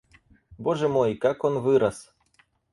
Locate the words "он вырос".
1.43-2.11